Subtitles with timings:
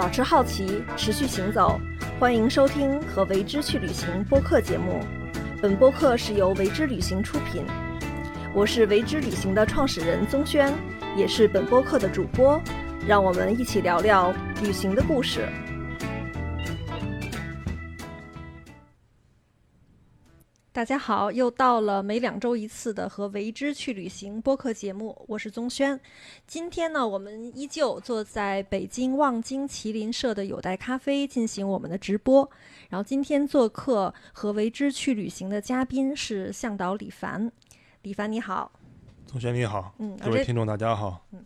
[0.00, 1.78] 保持好奇，持续行走。
[2.18, 4.98] 欢迎收听《和为之去旅行》播客节目。
[5.60, 7.66] 本播客是由为之旅行出品，
[8.54, 10.72] 我是为之旅行的创始人宗轩，
[11.14, 12.58] 也是本播客的主播。
[13.06, 14.32] 让我们一起聊聊
[14.62, 15.46] 旅行的故事。
[20.80, 26.00] 大家好，又到了每两周一次的和为之去旅行播客节目，我是宗轩。
[26.46, 32.50] 今天呢，我们依旧坐在北京望京麒麟社的有待咖啡进行我们的直播。
[32.88, 37.52] 然后今天做客和为之去旅行的嘉宾是向导李凡。
[38.00, 38.72] 李凡你好，
[39.26, 41.22] 宗轩你好，嗯，各位听众大家好。
[41.32, 41.44] 嗯，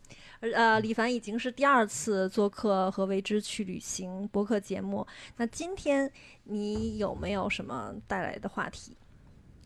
[0.55, 5.05] 呃，李凡已经是第二次做客和为之去旅行播客节目。
[5.37, 6.09] 那今天
[6.45, 8.97] 你有没有什么带来的话题？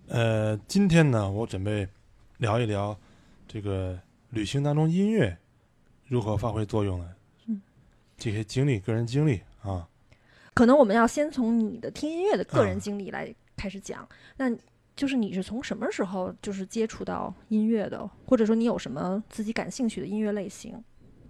[0.09, 1.87] 呃，今天呢，我准备
[2.39, 2.98] 聊一聊
[3.47, 3.98] 这个
[4.31, 5.37] 旅行当中音乐
[6.07, 7.11] 如何发挥作用呢？
[7.47, 7.61] 嗯，
[8.17, 9.87] 这些经历，个人经历啊。
[10.55, 14.09] 可能我们要先从你的听音乐的个人啊经历来开始讲。
[14.39, 14.50] 那
[14.97, 20.83] 就是你是从什么时候就是接触到音乐的，或者说你有什么自己感兴趣的音乐类型？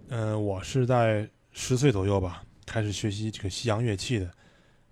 [0.07, 4.31] 嗯、我是在十岁左右吧，开始学习这个西洋乐器的。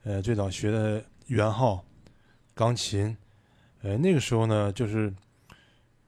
[0.04, 1.86] 呃，最早学的圆号、
[2.54, 3.16] 钢琴。
[3.82, 5.14] 呃，那个时候呢，就是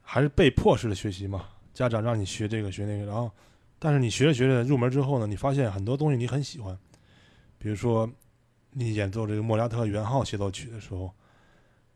[0.02, 3.32] 还是被迫式的学习嘛，家长让你学这个学那个，然后，
[3.78, 6.78] 但是你学着学着入门之后呢，你发现很多东西你很喜欢，
[7.58, 8.10] 比如说
[8.72, 11.14] 你演奏这个莫扎特圆号协奏曲的时候，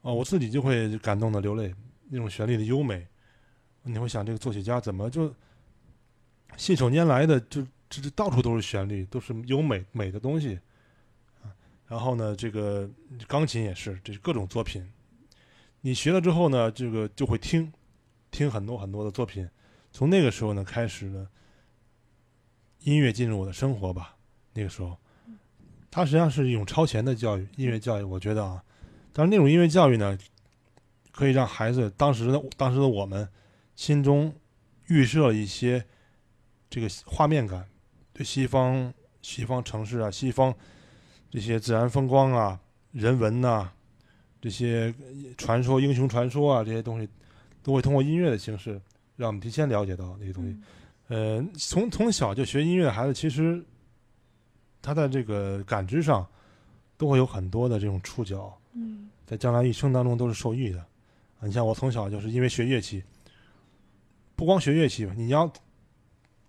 [0.02, 1.74] 哦，我自己就会感动的流泪，
[2.10, 3.08] 那种旋律的优美，
[3.82, 5.34] 你会想这个作曲家怎么就
[6.56, 10.60] 信手拈来的就这这到处都是旋律，都是优美美的东西。
[11.88, 12.90] 然后呢，这个
[13.28, 14.88] 钢琴也是，这是各种作品。
[15.86, 17.70] 你学了之后呢，这个就会听，
[18.32, 19.50] 听很多很多的作品。
[19.92, 21.28] 从那个时候呢，开始呢，
[22.80, 24.16] 音乐进入我的生活吧。
[24.54, 24.98] 那个时候，
[25.92, 28.04] 它实际上是一种超前的教育，音乐教育。
[28.04, 28.64] 我觉得啊，
[29.12, 30.18] 但是那种音乐教育呢，
[31.12, 33.28] 可以让孩子当时的当时的我们
[33.76, 34.34] 心中
[34.88, 35.86] 预设一些
[36.70, 37.68] 这个画面感，
[38.14, 40.56] 对西方西方城市啊，西方
[41.30, 42.62] 这些自然风光啊、
[42.94, 43.74] 人文呐、
[44.44, 44.94] 这些
[45.38, 47.08] 传说、英雄传说啊这些东西，
[47.62, 48.72] 都会通过音乐的形式
[49.16, 50.58] 让我们提前了解到那些东西。
[51.08, 53.64] 呃，从从小就学音乐的孩子，其实
[54.82, 56.28] 他在这个感知上
[56.98, 60.80] 都会有很多的这种触角，嗯在将来一生当中都是受益的。
[61.40, 63.02] 啊，你像我从小就是因为学乐器，
[64.36, 65.50] 不光学乐器吧，你要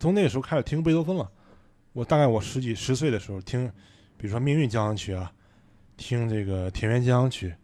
[0.00, 1.30] 从那个时候开始听贝多芬了。
[1.92, 3.70] 我大概我十几十岁的时候听，
[4.16, 5.32] 比如说《命运交响曲》啊，
[5.96, 7.56] 听这个《田园交响曲》，听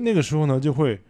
[0.00, 1.00] 那个时候呢，就会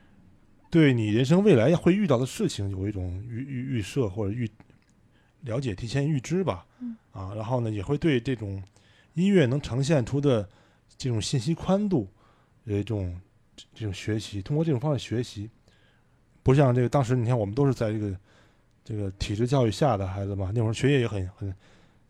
[0.70, 4.48] 对你人生未来会遇到的事情有一种预预预设或者预
[5.42, 6.66] 了解、提前预知吧。
[6.80, 8.62] 嗯啊，然后呢，也会对这种
[9.14, 10.48] 音乐能呈现出的
[10.96, 12.08] 这种信息宽度
[12.64, 13.20] 有一种
[13.54, 15.50] 这这种学习，通过这种方式学习，
[16.42, 18.16] 不像这个当时你看我们都是在这个
[18.82, 21.54] 这个体制教育下的孩子嘛，那会儿学业也很很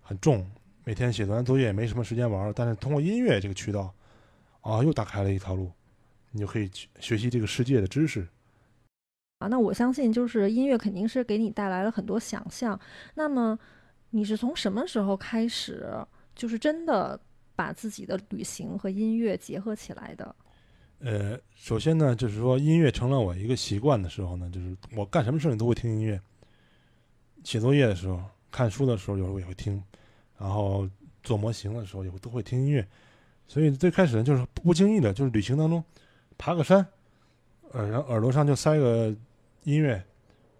[0.01, 0.49] 很重，
[0.85, 3.93] 每天写完作业也没什么时间玩，但是通过音乐这个渠道，
[4.61, 5.73] 啊，又打开了一条路，
[6.33, 8.27] 你就可以去学习这个世界的知识。
[9.39, 12.79] 啊，那我相信就是音乐肯定是给你带来了很多想象。
[13.15, 13.59] 那么
[14.11, 15.89] 你是从什么时候开始，
[16.35, 17.21] 就是真的
[17.55, 20.35] 把自己的旅行和音乐结合起来的？
[21.01, 26.21] 呃，首先呢，就是说音乐成了我一个习惯的时候呢，就是我干什么事情都会听音乐。
[27.43, 28.23] 写作业的时候、
[28.53, 29.83] 看书的时候，有时候也会听，
[30.39, 30.89] 然后
[31.25, 32.87] 做模型的时候也会都会听音乐。
[33.49, 35.83] 所以最开始呢，就是不经意的，就是旅行当中
[36.39, 36.87] 爬个山，
[37.73, 39.15] 耳然后耳朵上就塞个
[39.65, 40.03] 音乐，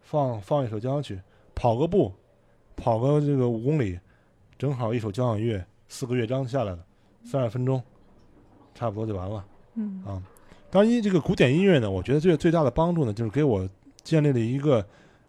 [0.01, 1.21] 放放一首交响曲，
[1.55, 2.13] 跑个步，
[2.77, 3.99] 跑个这个五公里，
[4.59, 6.85] 正好一首交响乐，四个乐章下来了，
[7.25, 7.83] 三十分钟，
[8.75, 9.45] 差不多就完了。
[9.75, 10.23] 嗯啊，
[10.71, 13.69] 当然，音这个古典音乐呢，我觉得最最大的帮助呢，就是给我
[14.03, 14.87] 建立了一个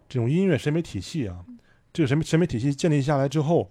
[0.08, 1.44] 这种音乐审美体系啊。
[1.92, 3.70] 这个审美审美体系建立下来之后，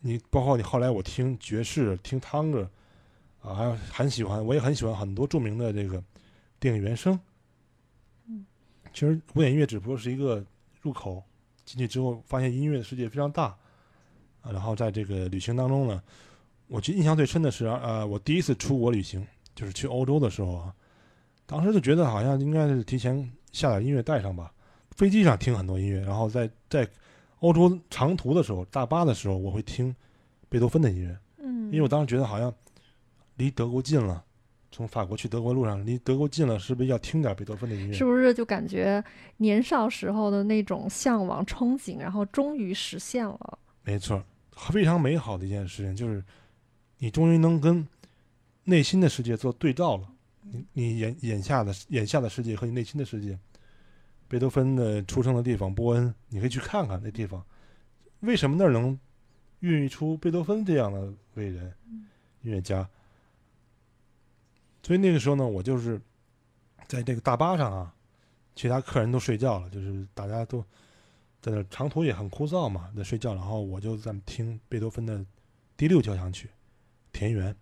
[0.00, 2.68] 你包括你后来我听爵士、听汤歌
[3.42, 6.02] 啊，还有很喜欢，我也很喜欢很多著名的这个
[6.58, 7.18] 电影原声。
[8.26, 8.46] 嗯，
[8.94, 10.44] 其实古典音乐只不过是一个
[10.80, 11.22] 入口，
[11.64, 13.54] 进去之后发现音乐的世界非常大
[14.40, 14.50] 啊。
[14.52, 16.02] 然后在这个旅行当中呢，
[16.68, 19.26] 我记印象最深的是啊，我第一次出国旅行。
[19.54, 20.74] 就是去欧洲的时候啊，
[21.44, 24.50] 当时就觉得好像应该是提前下点音乐带上吧。
[24.96, 26.88] 飞机上听很多音乐，然后在在
[27.40, 29.94] 欧洲长途的时候，大巴的时候，我会听
[30.48, 32.50] 贝多芬的音乐，嗯，因为我当时觉得好像
[33.42, 34.24] 离德国近了，
[34.70, 37.92] 从法国去德国路上离德国近了，是不是要听点贝多芬的音乐？
[37.92, 39.02] 是不是就感觉
[39.38, 43.58] 年少时候的那种向往、憧憬，然后终于实现了？
[43.82, 44.22] 没错，
[44.70, 46.22] 非常美好的一件事情，就是
[46.98, 47.84] 你终于能跟
[48.62, 50.08] 内心的世界做对照了。
[50.42, 53.36] 你你眼眼下的眼下的世界和你内心的世界，
[54.28, 57.44] 贝多芬的出生的地方波恩，你可以去看看那地方，
[58.20, 58.96] 为什么那儿能
[59.58, 61.74] 孕育出贝多芬这样的伟人
[62.42, 62.88] 音乐家？
[64.82, 66.00] 所以那个时候呢，我就是
[66.88, 67.94] 在这个大巴上啊，
[68.54, 70.60] 其他客人都睡觉了，就是大家都
[71.40, 75.24] 在那长途也很枯燥嘛，在睡觉，然后我就在听贝多芬的
[75.76, 76.48] 第六交响曲
[77.12, 77.54] 《田园》，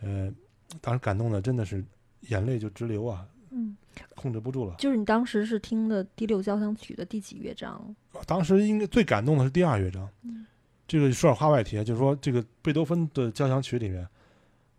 [0.00, 0.32] 呃，
[0.80, 1.84] 当时感动的真的是
[2.28, 3.76] 眼泪就直流啊，嗯，
[4.14, 4.74] 控制不住了。
[4.78, 7.94] 就是你当时是听的第六交响曲的第几乐章？
[8.26, 10.46] 当时应该最感动的是第二乐章，嗯
[10.86, 14.08] 这个说点话外题啊，就是说这个贝多芬的交响曲里面，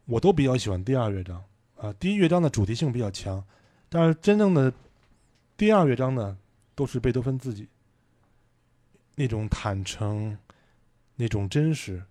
[0.09, 1.44] 我都比较喜欢第二乐章
[1.77, 1.94] 啊。
[1.94, 3.44] 第一乐章的主题性比较强，
[3.89, 4.73] 但是真正的
[5.56, 6.35] 第二乐章呢，
[6.73, 7.67] 都是贝多芬自己
[9.15, 10.35] 那种坦诚，
[11.15, 12.03] 那种真实。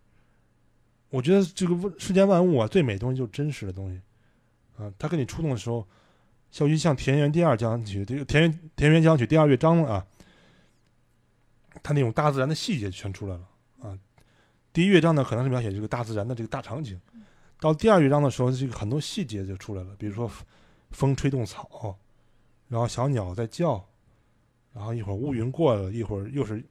[1.11, 4.01] 我觉得这个世间万物啊，最美的东西就是真实的东西
[4.77, 4.93] 啊。
[4.97, 5.85] 他跟你触动的时候，
[6.53, 10.07] 像于像《田园》第二交响曲，这个《田园》《田园交响曲》第二乐章啊，
[11.83, 13.49] 它那种大自然的细节全出来了
[13.81, 13.99] 啊。
[14.73, 17.01] 第一乐章呢，可能是描写这个大自然的这个大场景，
[17.61, 20.31] 到第二乐章的时候，这个很多细节就出来了，比如说
[20.91, 21.97] 风吹动草，
[22.69, 23.85] 然后小鸟在叫，
[24.73, 26.65] 然后一会儿乌云过了，一会儿又是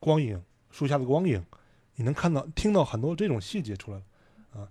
[0.00, 1.44] 光影，树下的光影，
[1.96, 4.04] 你能看到、听到很多这种细节出来了
[4.60, 4.68] 啊。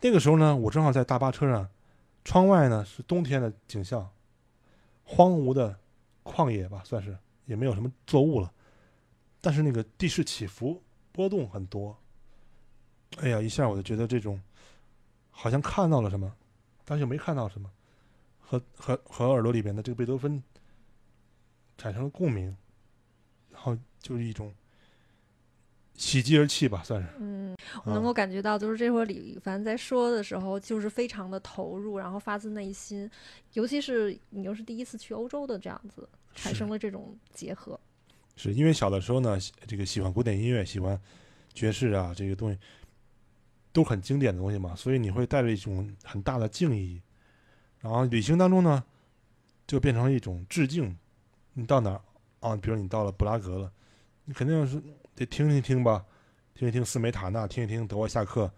[0.00, 1.68] 那个时候呢，我正好在大巴车上，
[2.24, 4.08] 窗外呢是冬天的景象，
[5.02, 5.76] 荒芜的
[6.22, 8.52] 旷野吧，算是也没有什么作物了，
[9.40, 10.80] 但是那个地势起伏
[11.10, 11.98] 波动很多。
[13.18, 14.40] 哎呀，一下我就觉得这种
[15.40, 16.30] 好像看到了什么，
[16.84, 17.70] 但是又没看到什么，
[18.38, 20.42] 和和和耳朵里边的这个贝多芬
[21.78, 22.54] 产生了共鸣，
[23.50, 24.52] 然后就是一种
[25.94, 27.08] 喜极而泣吧，算是。
[27.18, 33.10] 嗯，我啊能够感觉到，就是这会儿李凡在说的时候，就是非常的投入，然后发自内心，
[33.54, 37.80] 尤其是你又是第一次去欧洲的这样子，产生了这种结合。
[38.36, 41.00] 是因为小的时候呢，这个喜欢古典音乐，喜欢
[41.54, 42.58] 爵士啊，这个东西
[43.72, 47.00] 都很经典的东西嘛，所以你会带着一种很大的敬意。
[47.80, 48.84] 然后旅行当中呢，
[49.66, 50.96] 就变成了一种致敬。
[51.52, 52.00] 你到哪儿
[52.40, 52.56] 啊？
[52.56, 53.72] 比如你到了布拉格了，
[54.24, 54.82] 你肯定是
[55.14, 56.04] 得听一听吧，
[56.54, 58.50] 听一听斯梅塔纳，听一听德沃夏克，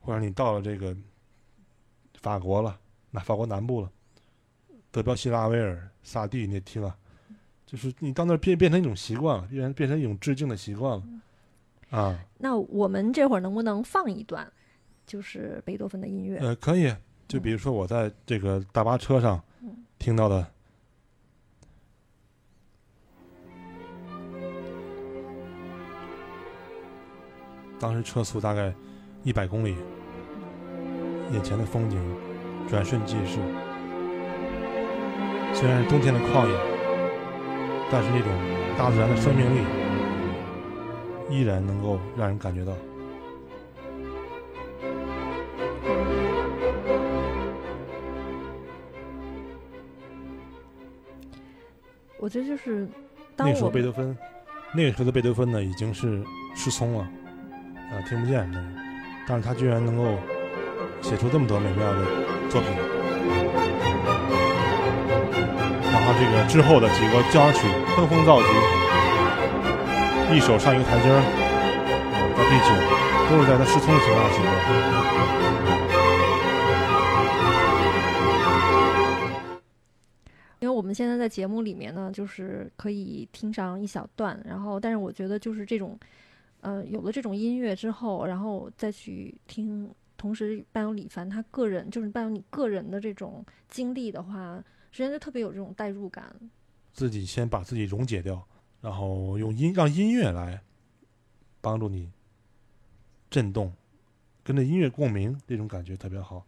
[0.00, 0.96] 或者你到了这个
[2.20, 2.78] 法国了，
[3.10, 3.90] 那法国南部了，
[4.90, 6.96] 德彪西、拉威尔、萨蒂，你得听啊。
[7.66, 11.04] 就是你到那儿变变成一种习惯了，变变成一种致敬的习惯了，
[11.90, 14.50] 啊，那我们这会儿能不能放一段，
[15.06, 16.38] 就是贝多芬的音乐？
[16.38, 16.94] 呃，可以，
[17.26, 20.46] 就比如说我在这个大巴车上嗯听到的，
[27.80, 28.72] 当时车速大概
[29.24, 29.74] 一百公里，
[31.32, 31.98] 眼前的风景
[32.68, 33.40] 转瞬即逝。
[35.52, 36.56] 虽然是冬天的旷野，
[37.90, 38.30] 但是那种
[38.78, 39.79] 大自然的生命力
[41.30, 42.72] 依然能够让人感觉到。
[52.18, 52.86] 我觉得就是
[53.34, 54.14] 当那时候贝多芬，
[54.74, 56.22] 那个时候的贝多芬呢已经是
[56.54, 58.66] 失聪了，啊、听不见那个，
[59.26, 60.18] 但是他居然能够
[61.00, 62.04] 写出这么多美妙的
[62.50, 62.70] 作品。
[65.90, 68.48] 然后这个之后的几个交响曲登峰造极，
[70.32, 72.70] 一手上一个台阶儿，啊到第九
[73.28, 74.50] 都是在他失聪的情况下写的。
[80.60, 85.98] 因为我们现在在节目里面呢，就是可以听上一小段，然后但是我觉得就是这种，
[86.60, 96.24] 呃，有了这种音乐之后，然后再去听，同时伴有李凡他个人，就是伴有你个人的这种经历的话，实际上就特别有这种代入感。
[96.92, 98.46] 自己先把自己溶解掉，
[98.80, 100.62] 然后用音让音乐来
[101.60, 102.10] 帮助你
[103.28, 103.72] 震动，
[104.42, 106.46] 跟着音乐共鸣，这种感觉特别好。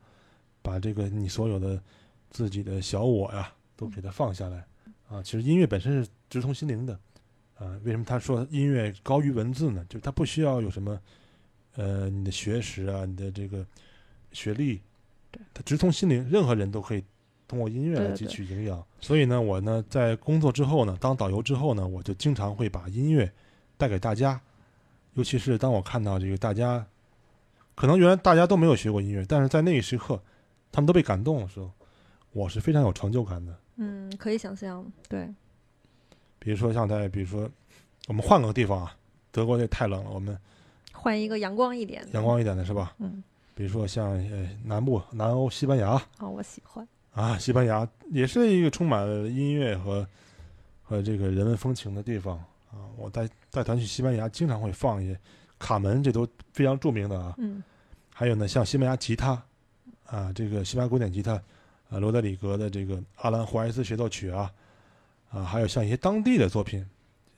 [0.63, 1.83] 把这个你所有的
[2.31, 4.65] 自己的小我呀，都给它放下来
[5.09, 5.23] 啊。
[5.23, 6.99] 其实音乐本身是直通心灵的
[7.57, 7.79] 啊。
[7.85, 9.85] 为什么他说音乐高于文字呢？
[9.89, 11.01] 就是它不需要有什么
[11.75, 13.67] 呃你的学识啊，你的这个
[14.31, 14.81] 学历
[15.33, 17.05] 对，它直通心灵，任何人都可以
[17.47, 18.83] 通过音乐来汲取营养。
[19.01, 23.31] 所以呢，我呢在工作之后呢，当导游之后呢，我就经常会把音乐
[23.77, 24.41] 带给大家，
[25.15, 26.87] 尤其是当我看到这个大家，
[27.75, 30.21] 可能原来大家都没有学过音乐，但是在那一时刻，
[30.71, 31.71] 他们都被感动的时候，
[32.33, 33.59] 我是非常有成就感的。
[33.77, 35.29] 嗯，可以想象，对，
[36.39, 37.51] 比如说像在，比如说
[38.09, 38.97] 我们换个地方啊，
[39.31, 40.39] 德国那太冷了，我们
[40.93, 42.95] 换一个阳光一点的，阳光一点的是吧？
[42.99, 43.23] 嗯，
[43.55, 46.87] 比如说像呃南部南欧西班牙哦，我喜欢。
[47.13, 50.07] 啊，西班牙也是一个充满了音乐和
[50.83, 52.37] 和这个人文风情的地方
[52.71, 52.89] 啊。
[52.97, 55.19] 我带带团去西班牙，经常会放一些
[55.59, 57.35] 卡门，这都非常著名的啊。
[57.39, 57.63] 嗯
[58.15, 59.43] 还有呢，像西班牙吉他
[60.07, 61.33] 啊，这个西班牙古典吉他，
[61.89, 64.53] 啊，罗德里格的这个阿兰胡埃斯协奏曲啊，
[65.31, 66.87] 啊，还有像一些当地的作品，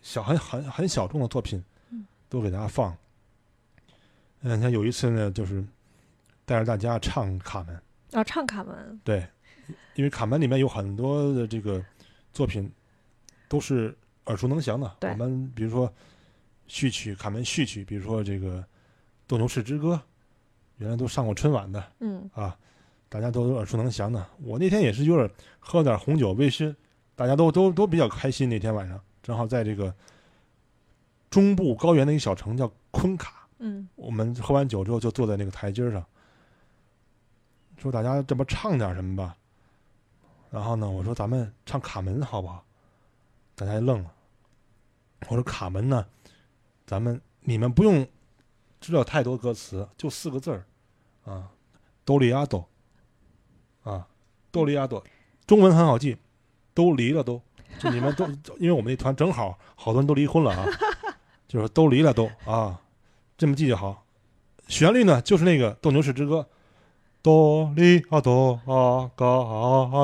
[0.03, 2.95] 小很很很小众的作品嗯，都给大家放。
[4.43, 5.65] 嗯，像有一次呢，就是
[6.45, 7.81] 带着大家唱卡门，
[8.13, 9.27] 啊，唱卡门，对，
[9.95, 11.85] 因为卡门里面有很多的这个
[12.33, 12.71] 作品
[13.49, 14.97] 都是耳熟能详的。
[15.01, 15.93] 对我们比如说
[16.67, 18.59] 序曲，卡门序曲，比如说这个
[19.27, 19.95] 《斗牛士之歌》，
[20.79, 22.57] 原来都上过春晚的嗯啊，
[23.09, 24.27] 大家都耳熟能详的。
[24.43, 25.31] 我那天也是有点
[25.61, 26.75] 喝点红酒微醺，
[27.15, 28.49] 大家都都都比较开心。
[28.49, 29.95] 那天晚上正好在这个
[31.31, 36.05] 中部高原的一个小城叫昆卡，嗯我们喝完酒之后就坐在那个台阶上，
[37.77, 39.37] 说大家这不唱点什么吧？
[40.55, 42.65] 然后呢，我说咱们唱卡门好不好？
[43.57, 44.13] 大家愣了。
[45.29, 46.07] 我说卡门呢，
[46.87, 48.07] 咱们你们不用
[48.81, 50.65] 知道太多歌词，就四个字儿
[51.25, 51.51] 啊，
[52.05, 52.69] 哆里阿哆
[53.83, 54.07] 啊，
[54.53, 55.05] 哆里阿哆，
[55.45, 56.17] 中文很好记，
[56.73, 57.43] 都离了都，
[57.81, 58.25] 就你们都，
[58.61, 60.69] 因为我们那团正好好多人都离婚了啊，
[61.49, 62.81] 就是都离了都啊，
[63.37, 64.07] 这么记就好。
[64.69, 66.37] 旋律呢，就是那个《斗牛士之歌》，
[67.25, 69.25] 哆里啊哆啊嘎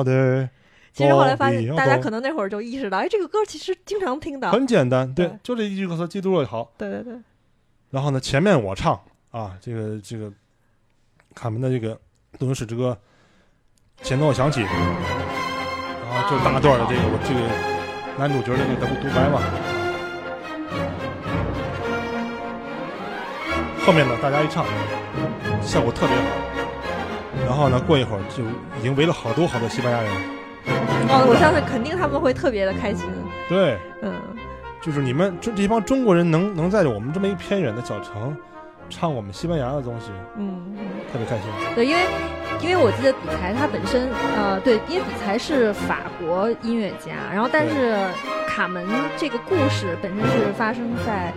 [0.03, 0.49] 的，
[0.91, 4.51] 其实后来发现，大家可能那会儿就意识到，哎，这个歌其实经常听的。
[4.51, 6.71] 很简单，对对，就这一句歌词记住了好。
[6.79, 7.13] 对对对，
[7.91, 8.99] 然后呢，前面我唱
[9.29, 10.31] 啊，这个这个
[11.35, 11.93] 卡门的这个
[12.39, 12.97] 《斗牛士之歌》
[14.03, 14.71] 前奏响起，然
[16.09, 17.41] 后就大段的这个我这个
[18.17, 19.39] 男主角的那个独白嘛。
[23.85, 24.65] 后面呢，大家一唱，
[25.61, 26.50] 效果特别好。
[27.45, 28.43] 然后呢，过一会儿就
[28.79, 30.11] 已经围了好多好多西班牙人。
[31.09, 33.09] 哦，我相信肯定他们会特别的开心。
[33.49, 34.13] 对，嗯，
[34.81, 38.37] 就是你们这这帮中国人能能在我们这么一偏远的小城
[38.89, 41.45] 唱我们西班牙的东西，嗯嗯，特别开心。
[41.73, 42.03] 对，因为
[42.61, 47.97] 因为我记得比才他本身呃，对，因为比才是法国音乐家，然后但是
[48.47, 48.85] 卡门
[49.17, 51.33] 这个故事本身是发生在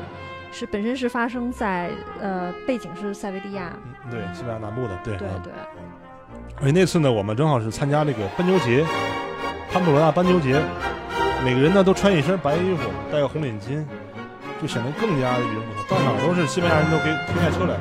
[0.53, 3.73] 是本身是发生在呃背景是塞维利亚，
[4.05, 5.19] 嗯，对，西班牙南部的，对，嗯。
[5.19, 5.53] 对对，
[6.57, 8.85] 而且那次呢，我们正好是参加这个斑鸠节，
[9.71, 10.61] 潘布罗纳斑鸠节，
[11.45, 13.85] 每个人呢都穿一身白衣服，戴个红领巾，
[14.63, 15.99] 就显得更加的与众不同。
[15.99, 17.77] 到哪儿都是西班牙人都给停下车来，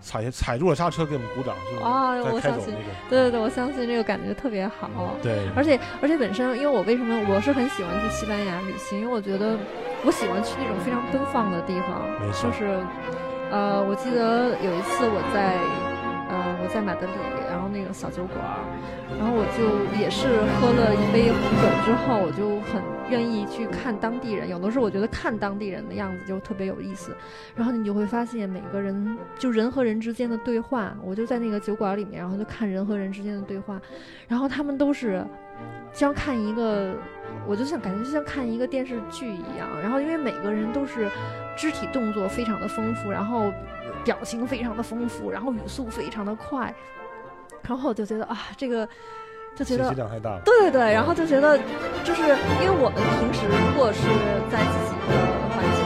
[0.00, 2.90] 踩踩住了刹车给我们鼓掌，就是啊我相信那个。
[3.08, 5.16] 对对对，我相信这个感觉特别好。
[5.22, 9.56] 对，而且而且本身，因为我为什么我是很喜欢去西班牙旅行，因为我觉得
[10.04, 12.82] 我喜欢去那种非常奔放的地方没，错就是
[13.50, 15.54] 呃，我记得有一次我在
[16.28, 17.12] 呃我在马德里，
[17.72, 18.38] 那个小酒馆，
[19.18, 24.48] 然后我就也是喝了一杯红酒之后，我就很愿意去看当地人。
[24.48, 27.16] 有的时候我觉得看当地人的样子就特别有意思，
[27.56, 33.80] 然后你就会发现每个人就人和人之间的对话，我就在那个酒馆里面，然后就看人和人之间的对话，
[34.28, 35.24] 然后他们都是
[35.92, 36.94] 像看一个，
[37.46, 39.68] 我就像感觉就像看一个电视剧一样。
[39.80, 41.08] 然后因为每个人都是
[41.56, 43.52] 肢体动作非常的丰富，然后
[44.04, 46.74] 表情非常的丰富，然后语速非常的快，
[47.62, 48.86] 然后我就觉得啊，这个
[49.54, 50.42] 就觉信得息量太大了。
[50.44, 51.58] 对对对，然后就觉得，
[52.04, 54.00] 就是因为我们平时如果是
[54.50, 55.12] 在自己的
[55.54, 55.81] 环境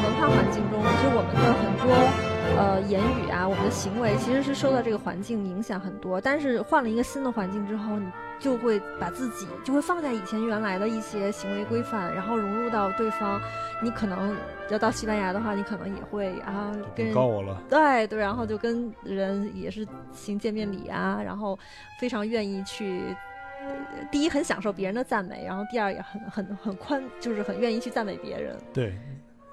[2.97, 6.21] 言语啊，我们的行为其实是受到这个环境影响很多。
[6.21, 13.41] 但是换了一个新的环境之后，你就会把自己就会放下以前原来的一些行为规范，然后融入到对方。
[13.83, 14.35] 你可能
[14.71, 21.59] 要到西班牙的话，你可能也会啊跟人高我了，对对，然后就跟人也是行见面礼啊，然后
[22.01, 23.15] 非常愿意去。
[23.59, 23.73] 呃
[24.13, 28.57] 第一，很享受别人的赞美，然后第二也很很很宽，就是很愿意去赞美别人。
[28.73, 28.97] 对，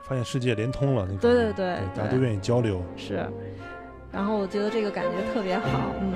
[0.04, 2.84] 发现世界连通了，那对对对大家都愿意交流。
[2.98, 3.26] 是，
[4.12, 6.14] 然后我觉得这个感觉特别好，嗯，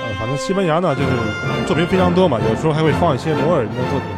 [0.00, 4.08] 呃，反正西班牙呢，就是作品非常多嘛，有时候还会放一些摩尔人的作品，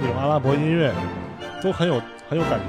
[0.00, 0.94] 那种阿拉伯音乐，
[1.60, 2.66] 都很有很有感觉，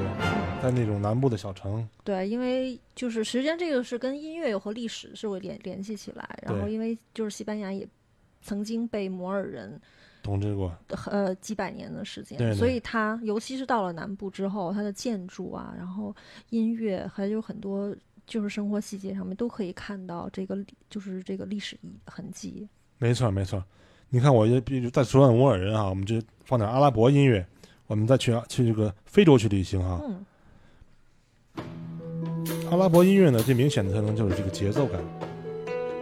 [0.63, 1.87] 在那种南部的小城。
[2.03, 7.87] 对，因为就是实际上这个是跟音乐和历史是会联联系起来，然后因为就是西班牙也
[8.41, 9.79] 曾经被摩尔人
[10.21, 10.71] 统治过，
[11.05, 16.15] 呃几百年的时间，对对所以它尤其是到了南部之后，它的建筑啊，然后
[16.49, 22.67] 音乐还有很多就是生活细节上面都可以看到这个历就是这个历史遗痕迹。
[22.97, 23.63] 没错没错。
[24.09, 27.45] 你看，我也比如在说到摩尔人啊，我们就放点阿拉伯音乐，
[27.87, 30.01] 我们再去去这个非洲去旅行啊。
[30.03, 30.25] 嗯
[32.69, 34.97] 阿拉伯音乐呢，最明显的特征就是这个节奏感，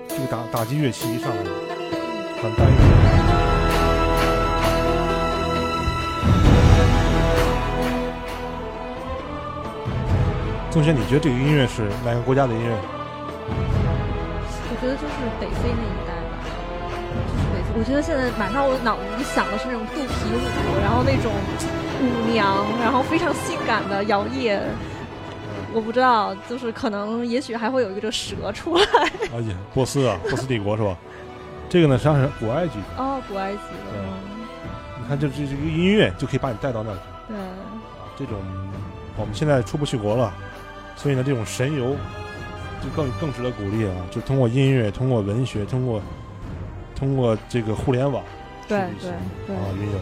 [0.08, 1.44] 这个打打击乐器一上来
[2.42, 2.72] 很单
[3.16, 3.19] 一。
[10.72, 12.76] 宗轩，你觉得这个音乐是哪个国家的音乐？
[14.70, 16.38] 我觉得就是北非那一带吧，
[17.10, 17.80] 就是北非。
[17.80, 21.34] 我觉得现在马上我脑子里想的是那种肚皮舞，然后那种
[22.02, 24.60] 舞娘，然后非常性感的摇曳。
[25.74, 28.84] 我不知道，就是可能也许还会有一个蛇出来。
[29.34, 30.96] 啊，也波斯啊，波斯帝国是吧？
[31.68, 32.80] 这个呢，实际上是古埃及。
[32.96, 33.98] 哦，古埃及的。
[33.98, 34.06] 嗯
[35.02, 37.02] 你看，就这这个音乐就可以把你带到那儿去。
[37.28, 37.42] 对，啊，
[38.16, 38.36] 这种
[39.18, 40.32] 我们现在出不去国了，
[41.02, 41.96] 所以呢，这种神游
[42.84, 43.96] 就更更值得鼓励啊！
[44.12, 46.02] 就通过音乐，通过文学，通过
[46.94, 48.22] 通过这个互联网
[48.68, 49.10] 对对
[49.48, 49.98] 对啊，云游。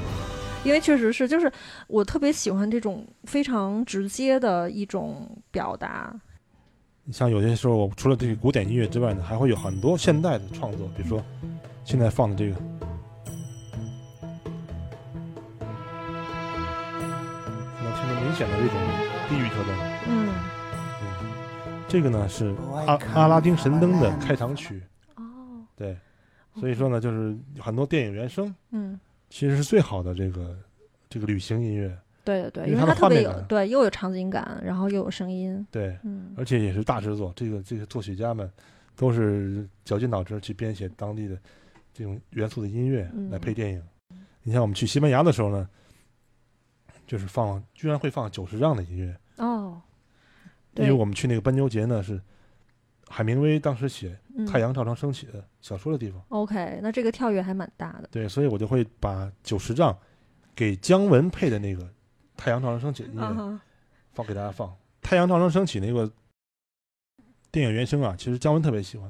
[0.63, 1.51] 因为确实是，就是
[1.85, 6.11] 我特别喜欢这种非常直接的一种表达。
[7.03, 11.23] 你像有些时候，除了这个古典音乐之外呢，还会有很多现代的创作，比如说
[11.85, 12.55] 现在放的这个。
[17.83, 18.75] 能听着明显的这种
[19.29, 19.96] 地域特征。
[21.87, 22.53] 这个呢是
[22.85, 24.83] 阿阿拉丁神灯的开场曲，
[25.15, 25.97] 哦，对，
[26.55, 30.57] 所以说呢，就是很多电影原声嗯，其实是最好的这个
[31.09, 33.33] 这个旅行音乐，对对对，因为它的画面感。
[33.33, 35.65] 有对，又有场景感，然后又有声音。
[35.71, 36.33] 对，嗯。
[36.35, 38.51] 而且也是大制作，这个这个作曲家们
[38.95, 41.37] 都是绞尽脑汁去编写当地的
[41.93, 43.29] 这种元素的音乐嗯。
[43.29, 43.81] 来配电影。
[44.43, 45.69] 你像我们去西班牙的时候呢，
[47.05, 49.81] 就是放居然会放九十让的音乐，哦，
[50.77, 52.21] 因为，我们去那个斑鸠节呢是
[53.07, 56.21] 海明威当时写嗯《太阳照常升起》的小说的地方。
[56.29, 58.09] OK，那这个跳跃还蛮大的。
[58.11, 59.97] 对，所以我就会把九十丈
[60.55, 61.83] 给姜文配的那个
[62.35, 63.59] 《太阳照常升起》的音乐
[64.13, 64.67] 放给大家放。
[65.01, 66.11] 《太阳照常升起》那个
[67.51, 69.09] 电影原声啊，其实姜文特别喜欢，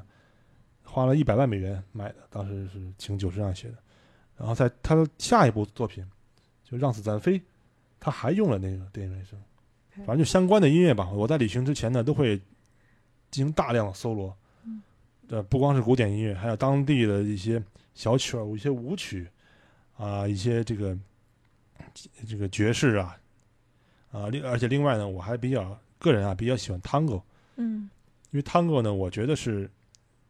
[0.83, 3.75] 花了一百万美元买的，当时是请九十丈写的。
[4.35, 6.05] 然后在他的下一部作品
[6.63, 7.39] 就《让子弹飞》，
[7.99, 9.41] 他还用了那个电影原声。
[10.05, 12.37] 反正就相关的音乐吧，我在旅行之前呢都会
[13.31, 14.35] 进行大量的搜罗。
[14.63, 14.81] 嗯
[15.29, 17.61] 呃，不光是古典音乐，还有当地的一些
[17.93, 19.27] 小曲儿、一些舞曲
[19.97, 20.97] 啊，一些这个
[22.27, 23.17] 这个爵士啊
[24.11, 27.21] 啊，另而且另外呢，我还比较个人啊比较喜欢 tango，
[27.57, 27.89] 嗯
[28.31, 29.69] 因为 tango 呢，我觉得是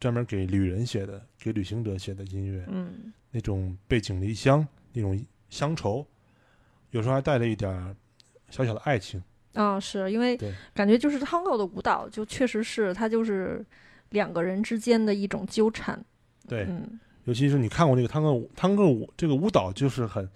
[0.00, 6.04] 专门给旅人写的，给旅行者写的音乐，嗯那种背井离乡那种乡愁，
[6.90, 7.94] 有时候还带了一点儿
[8.50, 9.22] 小小的爱情。
[9.54, 10.38] 啊，是因为
[10.74, 13.64] 感觉就是 Tango 的舞蹈，就确实是它就是
[14.10, 16.04] 两个人之间的一种纠缠。
[16.46, 16.98] 对，嗯。
[17.24, 20.26] 尤其是你看过那个 Tango Tango 舞这个舞蹈就是很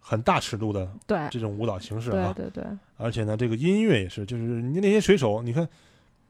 [0.00, 5.68] 很大尺度的对这种舞蹈形式啊，对对对，而且呢，这个音乐也是，就是你那些水手，你看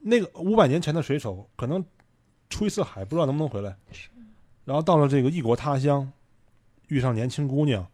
[0.00, 1.84] 那个五百年前的水手，可能
[2.50, 3.76] 出一次海不知道能不能回来，
[4.64, 6.12] 然后到了这个异国他乡，
[6.88, 7.87] 遇上年轻姑娘，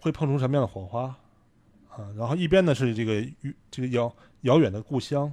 [0.00, 1.14] 会碰出什么样的火花
[1.96, 2.12] 啊？
[2.16, 5.32] 然后一边呢是这个与这个遥遥远的故乡，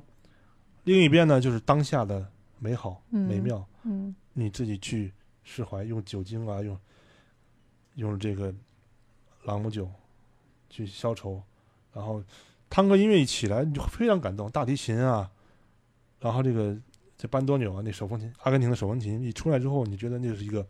[0.83, 2.25] 另一边呢就是当下的
[2.59, 3.65] 美好、嗯美妙。
[3.83, 5.11] 嗯你自己去
[5.43, 6.79] 释怀，用酒精啊，用
[7.95, 8.53] 用这个
[9.43, 9.89] 朗姆酒
[10.69, 11.41] 去消愁，
[11.91, 12.23] 然后
[12.69, 14.49] 探戈音乐一起来，你就非常感动。
[14.49, 15.29] 大提琴啊，
[16.19, 16.77] 然后这个
[17.17, 20.65] 这班多纽啊，那手风琴，阿根廷的手风琴一出来之后，你觉得那是一个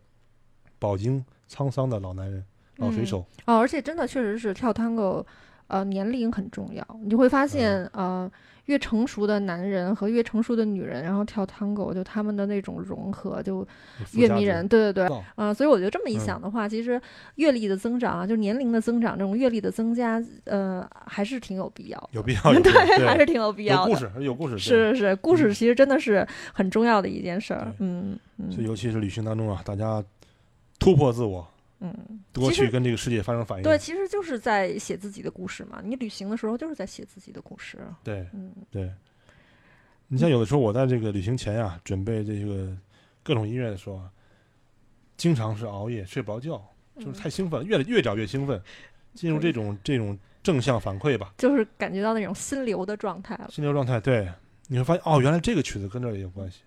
[0.78, 2.44] 饱经沧桑的老男人、
[2.78, 3.20] 老水手。
[3.46, 5.24] 哦，而且真的确实是跳 Tango，
[5.72, 6.86] 呃，年龄很重要。
[7.02, 8.30] 你会发现，呃，
[8.66, 13.66] 越成熟的男人和越成熟的女人，然后跳 Tango，就他们的那种融合就
[14.12, 14.68] 越迷人。
[14.68, 17.00] 对对对，造啊、所以我觉得这么一嗯想的话，其实
[17.36, 22.08] 阅历的增长啊，就年龄的增长，这种阅历的增加，呃，还是挺有必要的。
[22.12, 23.90] 有必要， 对，还是，挺有必要的。
[23.90, 28.18] 有故事，有故事， 是是是，故事嗯其实真的是很重要的一件事儿嗯
[28.50, 30.04] 所以尤其是旅行当中啊，大家
[30.78, 31.46] 突破自我，
[31.84, 33.64] 嗯，多去跟这个世界发生反应。
[33.64, 35.80] 对，其实就是在写自己的故事嘛。
[35.84, 37.78] 你旅行的时候就是在写自己的故事。
[38.04, 38.88] 对嗯对，
[40.06, 42.72] 你像有的时候我在这个旅行前呀、准备这个
[43.24, 44.08] 各种音乐的时候啊，
[45.16, 46.64] 经常是熬夜睡不着觉，
[46.96, 48.62] 就是嗯太兴奋了，越越找越兴奋，
[49.14, 53.48] 进入这种这种正向反馈吧，就是感觉到那种心流的状态了。
[53.50, 53.98] 心流状态。
[53.98, 54.32] 对，
[54.68, 56.60] 你会发现哦，原来这个曲子跟这儿也有关系，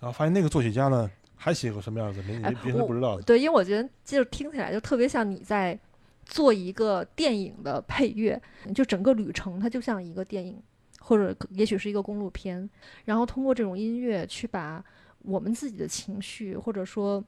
[0.00, 3.22] 然后发现那个作曲家呢还写过什么样子，你哎你平时不知道的。
[3.22, 5.78] 对，因为我觉得就是听起来就特别像你在
[6.26, 8.40] 做一个电影的配乐，
[8.74, 10.60] 就整个旅程它就像一个电影，
[10.98, 12.68] 或者也许是一个公路片，
[13.04, 14.84] 然后通过这种音乐去把
[15.22, 17.24] 我们自己的情绪，或者说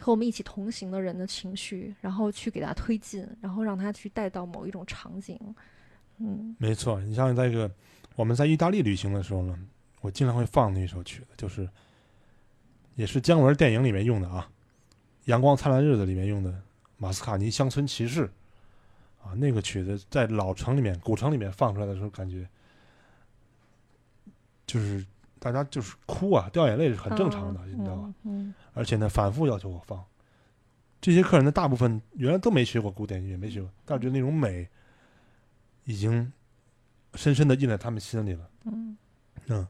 [0.00, 5.38] 和我们一起同行的人的情绪，然后去给他推进，然后让他去带到某一种场景。
[6.18, 7.70] 嗯没错，你像那个
[8.14, 9.58] 我们在意大利旅行的时候呢，
[10.00, 11.68] 我经常会放那首曲子，就是
[12.96, 14.48] 也是姜文电影里面用的啊，
[15.30, 16.52] 《阳光灿烂日子》里面用的
[16.96, 18.24] 马斯卡尼乡村骑士
[19.22, 22.48] 啊，那个曲子在老城里面、古城里面放出来的时候，感觉
[24.66, 25.04] 就是
[25.38, 28.12] 大家就是哭啊，掉眼泪是很正常的，你知道吧？
[28.24, 30.04] 嗯而且呢，反复要求我放。
[31.00, 34.68] 这些客人的大部分原来都没学过古典音乐，没学过，但是觉得那种美
[35.84, 36.32] 已经
[37.14, 38.50] 深深的印在他们心里了。
[38.64, 38.96] 嗯
[39.46, 39.66] 嗯，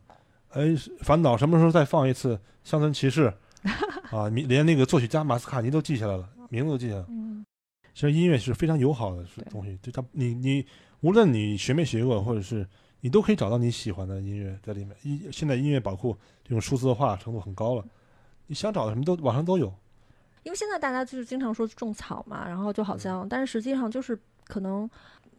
[0.56, 3.30] 哎，烦恼什么时候再放一次《乡村骑士》
[4.16, 4.30] 啊？
[4.30, 7.06] 你连那个作曲家马斯卡尼都记下来了，名字都记下来了。
[7.10, 7.44] 嗯
[7.92, 10.66] 其实音乐是非常友好的东西，就它你你
[11.00, 12.66] 无论你学没学过，或者是
[13.00, 14.94] 你都可以找到你喜欢的音乐在里面。
[15.02, 16.14] 音现在音乐宝库
[16.44, 17.82] 这种数字化程度很高了，
[18.46, 19.72] 你想找的什么都网上都有。
[20.42, 24.88] 因为现在大家就是经常说种草嘛，然后就好像，但是实际上就是可能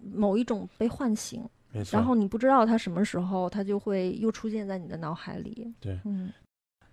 [0.01, 1.97] 某一种被唤醒，没错。
[1.97, 5.71] 然后你不知道它什么时候，它就会又出现在你的脑海里。
[5.79, 6.31] 对嗯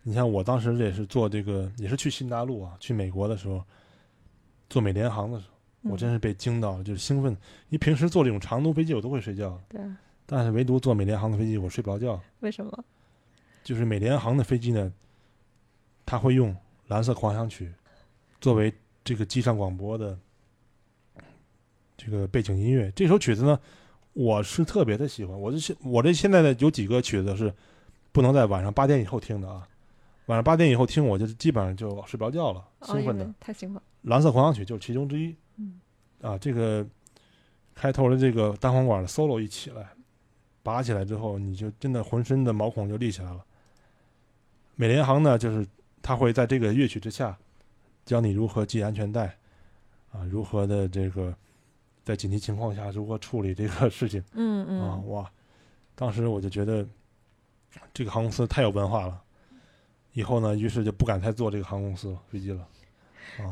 [0.02, 3.64] 你像我当时也是做这个，也是去新大陆啊，去美国的时候，
[4.68, 7.34] 坐美联航的时候，我真是是被惊到了，就是兴奋。
[7.70, 9.80] 你平时坐这种长途飞机我都会睡觉，对，
[10.26, 12.20] 但是唯独坐美联航的飞机我睡不着觉。
[12.40, 12.84] 为什么？
[13.62, 14.92] 就是美联航的飞机呢，
[16.04, 16.52] 它会用
[16.88, 17.66] 《蓝色狂想曲》
[18.42, 18.70] 作为
[19.02, 20.18] 这个机上广播的
[21.96, 22.92] 这个背景音乐。
[22.94, 23.58] 这首曲子呢，
[24.14, 25.38] 我是特别的喜欢。
[25.38, 27.52] 我这现我这现在的有几个曲子是
[28.10, 29.68] 不能在晚上八点以后听的啊，
[30.26, 33.34] 晚上八点以后听我就基本上就睡不着觉了，哦兴奋的。
[33.38, 33.82] 太兴奋。
[34.02, 35.36] 蓝色狂想曲就是其中之一。
[35.56, 35.80] 嗯
[36.20, 36.86] 啊，这个
[37.74, 39.88] 开头的这个单簧管的 solo 一起来，
[40.62, 43.44] 拔起来之后，你就真的浑身的毛孔就立起来了。
[44.74, 45.66] 美联航呢，就是
[46.00, 47.36] 它会在这个乐曲之下，
[48.06, 49.36] 教你如何系安全带，
[50.12, 51.34] 啊，如何的这个
[52.04, 54.22] 在紧急情况下如何处理这个事情。
[54.32, 55.30] 嗯啊，嗯，哇！
[55.96, 56.86] 当时我就觉得
[57.92, 59.22] 这个航空公司太有文化了，
[60.12, 62.68] 以后呢，于是就不敢再坐这个航空公司了飞机了。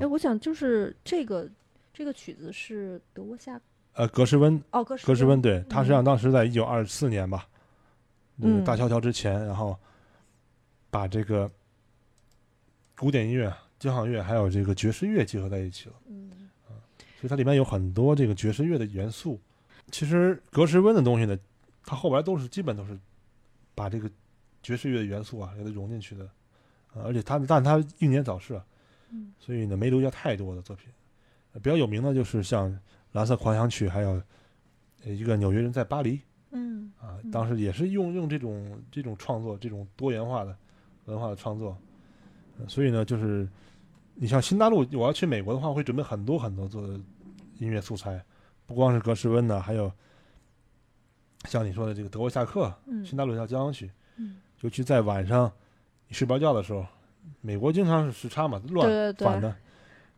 [0.01, 1.49] 哎，我想就是这个
[1.95, 3.61] 这个曲子是德国夏
[3.95, 4.63] 呃，格什温。
[4.71, 7.49] 哦，格什格什温对，他实际嗯上当时在一九二四年吧，
[8.37, 8.65] 那个嗯。
[8.65, 9.77] 大萧条之前，然后
[10.91, 11.51] 把这个
[12.97, 16.42] 古典音乐、交响乐还有这个爵士乐结合在一起了，嗯
[17.23, 19.41] 所以它里面有很多这个爵士乐的元素。
[19.93, 21.39] 其实格什温的东西呢，
[21.85, 22.99] 它后来都是基本都是
[23.77, 24.11] 把这个
[24.61, 26.25] 爵士乐的元素啊给它融进去的，
[26.95, 28.65] 啊，而且他但他英年早逝啊，
[29.11, 30.89] 嗯所以呢没留下太多的作品。
[31.53, 32.69] 呃比较有名的就是像
[33.13, 34.21] 《蓝色狂想曲》，还有
[35.05, 40.57] 呃一个纽约人在巴黎嗯啊嗯，当时也是用用这种这种创作，这种多元化的
[41.05, 41.79] 文化的创作。
[42.59, 43.49] 呃所以呢，就是
[44.15, 46.95] 你像新大陆，我要去美国的话，我会准备很多很多做的
[47.59, 48.23] 音乐素材，
[48.67, 49.91] 不光是格什温的，还有
[51.45, 55.51] 像你说的这个德国下课，嗯新大陆叫交响曲，嗯，尤其在晚上
[56.09, 56.87] 你睡不着觉的时候，
[57.41, 59.57] 美国经常是时差嘛，乱反的，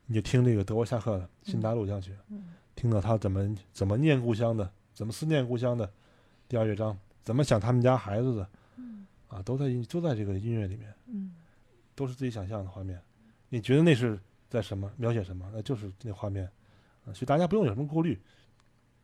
[0.07, 5.88] 你就听这个德国下课的《新大陆交响曲》嗯听到他怎么怎么念故乡的，怎么思念故乡的
[6.48, 11.33] 第二乐章，怎么想他们家孩子的，嗯啊，都在音都在这个音乐里面，嗯
[11.94, 13.00] 都是自己想象的画面。
[13.55, 14.19] 你觉得那是
[14.51, 15.49] 在什么描写什么？
[15.55, 16.45] 那就是那画面
[17.07, 18.21] 啊，所以大家不用有什么顾虑。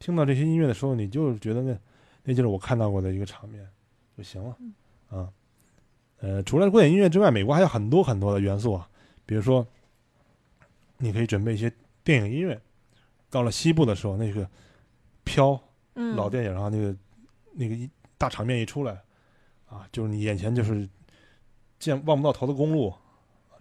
[0.01, 1.79] 听到这些音乐的时候，你就觉得那
[2.25, 3.65] 那就是我看到过的一个场面
[4.17, 4.59] 就行了
[5.09, 5.33] 啊。
[6.19, 8.91] 呃，除了古典音乐之外，美国还有很多很多的元素啊，
[9.25, 9.65] 比如说，
[10.99, 12.61] 你可以准备一些电影音乐。
[13.31, 14.51] 到了西部的时候，那个
[15.23, 15.57] 飘
[15.95, 16.97] 嗯，老电影啊，那个
[17.53, 19.01] 那个一大场面一出来，
[19.67, 20.89] 啊，就是你眼前就是
[21.79, 22.93] 见望不到头的公路，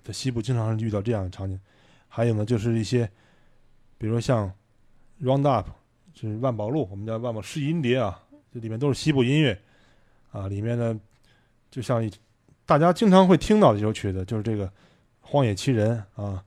[0.04, 1.60] 在西部经常遇到这样的场景。
[2.08, 3.10] 还有呢，就是一些，
[3.98, 4.52] 比如说像
[5.22, 5.70] Round Up，
[6.14, 8.20] 就是万宝路，我们叫万宝试音碟啊，
[8.54, 9.60] 这里面都是西部音乐，
[10.32, 11.00] 啊，里面呢，
[11.70, 12.10] 就像
[12.66, 14.66] 大家经常会听到的一首曲子，就是这个
[15.22, 16.44] 《荒野奇人》啊。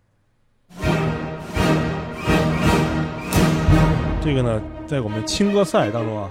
[4.20, 6.30] 这个呢，在我们青歌赛当中啊，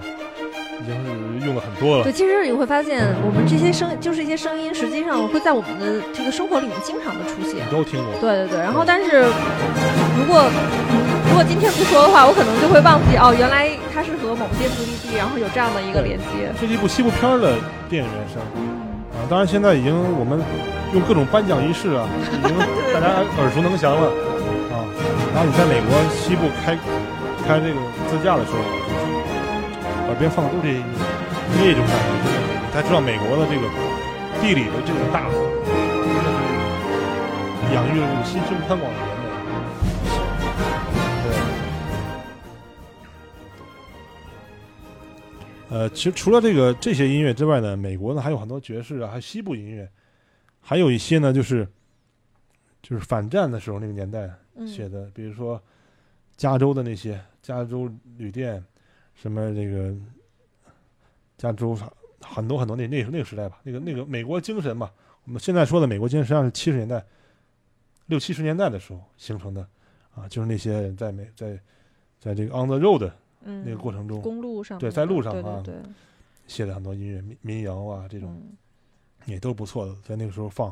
[0.82, 0.94] 已经
[1.40, 2.12] 是用了很多了对，。
[2.12, 7.70] 其实你会发现，我们这些声就是一些声音，实际上会在我们的这个生活里面经常的出现你。
[7.70, 8.12] 都听过。
[8.20, 9.22] 对对对，然后但是
[10.18, 10.42] 如果
[11.28, 16.50] 如果今天不说的话，我可能就会忘记哦，原来它是和某些目的地，然后有这样的一个连接。
[16.60, 17.54] 这是一部西部片的
[17.88, 18.42] 电影原声
[19.14, 20.40] 啊，当然现在已经我们
[20.92, 22.52] 用各种颁奖仪式啊，已经
[22.92, 24.10] 大家耳熟能详了
[24.74, 24.82] 啊。
[25.32, 26.76] 然后你在美国西部开
[27.46, 27.78] 开这个
[28.10, 28.60] 自驾的时候，
[30.08, 30.74] 耳边放的都是
[31.58, 32.02] 这种感觉，
[32.72, 33.68] 真的知道美国的这个
[34.40, 35.28] 地理的这个大，
[37.72, 39.22] 养育了这个新生宽广的年代。
[45.70, 45.78] 对。
[45.78, 49.88] 呃，其实除了这个这些音乐之外呢，美国呢还有很多爵士啊，还有西部音乐，
[50.60, 51.66] 还有一些呢就是
[52.82, 55.58] 就是反战的时候那个年代嗯写的，比如说
[56.36, 58.62] 加州的那些加州旅店，
[59.14, 59.94] 什么这个
[61.36, 61.76] 加州
[62.20, 64.90] 很多很多那那那个时代吧，那个那个美国精神嘛，
[65.24, 67.04] 我们现在说的美国精神实际上是七十年代
[68.06, 69.66] 六七十年代的时候形成的
[70.14, 71.58] 啊，就是那些人在美在
[72.20, 73.10] 在这个 on the road
[73.42, 75.90] 嗯，那个过程中公路上对在路上啊对对对，
[76.46, 78.56] 写的很多音乐民民谣啊这种嗯
[79.26, 80.68] 也都不错的，在那个时候放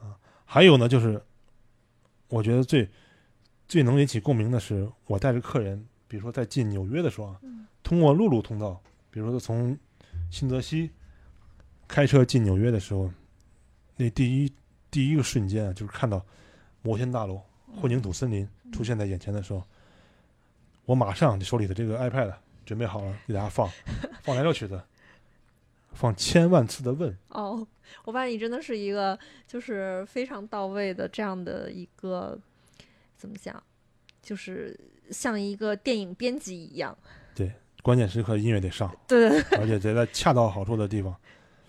[0.00, 0.16] 啊。
[0.46, 1.22] 还有呢，就是
[2.28, 2.88] 我觉得最
[3.68, 9.78] 最能引起共鸣的是，我带着客人，比如说在进纽约的时候啊，嗯通过陆路通道，比如说从
[10.30, 10.90] 新泽西
[11.86, 13.12] 开车进纽约的时候，
[13.98, 14.50] 那第一
[14.90, 16.24] 第一个瞬间啊，就是看到
[16.80, 17.42] 摩天大楼、
[17.78, 19.62] 混凝土森林出现在眼前的时候，
[20.86, 22.32] 我马上手里的这个 iPad
[22.64, 23.70] 准备好了，给大家放
[24.22, 24.82] 放哪首曲子？
[25.92, 27.68] 放千万次的问，哦，
[28.06, 32.40] 我发现你真的是一个就是非常到位的这样的一个
[33.18, 33.62] 怎么讲，
[34.22, 36.96] 就是像一个电影编辑一样。
[37.82, 41.14] 关键时刻音乐得上，对对对，而且得在恰到好处的地方。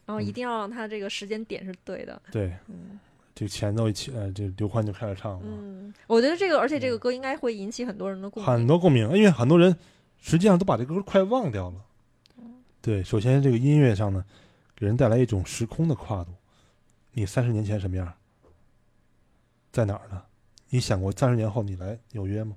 [0.06, 2.22] 然后一嗯定要让他这个时间点是对的。
[2.32, 3.00] 对，嗯
[3.36, 8.68] 这前奏一起呃，这刘欢就开始唱了，嗯，我觉得这个，而且这个嗯歌应该会引起很多人的共鸣很。
[8.68, 9.76] 多共鸣，因为很多人
[10.20, 11.84] 实际上都把这歌快忘掉了。
[12.80, 14.24] 对，首先这个音乐上呢，
[14.76, 16.32] 给人带来一种时空的跨度。
[17.14, 18.14] 你三十年前什么样？
[19.72, 20.22] 在哪儿呢？
[20.70, 22.56] 你想过三十年后你来纽约吗？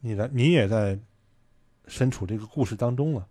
[0.00, 0.98] 你来，你也在
[1.86, 3.26] 身处这个故事当中了。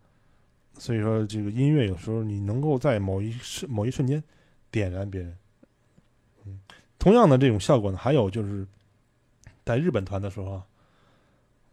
[0.78, 4.22] 所以说，这个音乐有时候你能够在某一瞬某一瞬间
[4.70, 5.38] 点燃别人。
[6.46, 6.60] 嗯，
[7.00, 8.68] 同样的这种效果呢，还有就是
[9.64, 10.64] 在日本团的时候啊，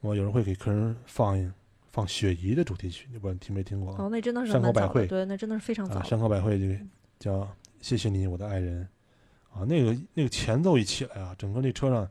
[0.01, 1.51] 我有人会给客人放一
[1.90, 4.05] 放雪姨的主题曲，你不知道你听没听过啊？
[4.05, 6.77] 哦，那真的是山口百惠对，那真的是非常早啊，山口百惠这个
[7.18, 7.40] 叫
[7.81, 8.88] 《谢谢你，我的爱人》
[9.59, 12.09] 啊，那个那个前奏一起来啊，整个那车上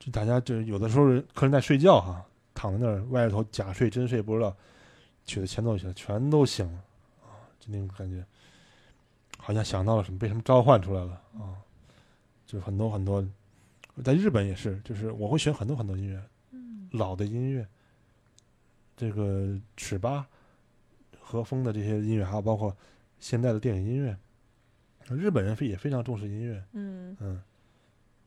[0.00, 2.26] 就大家就有的时候客人在睡觉哈、
[2.62, 4.56] 躺在那儿歪着头假睡真睡不知道，
[5.24, 6.78] 曲子前奏起来全都醒了
[7.22, 8.24] 啊，就那种感觉，
[9.36, 11.58] 好像想到了什么，被什么召唤出来了啊，
[12.46, 13.20] 就是很多很多，
[14.04, 16.22] 在日本也是，就是我会选很多很多音乐，
[16.52, 17.66] 嗯老的音乐，
[18.96, 20.24] 这个尺八、
[21.20, 22.76] 和风的这些音乐，还有包括
[23.18, 24.16] 现代的电影音乐，
[25.08, 27.42] 日本人非也非常重视音乐，嗯嗯，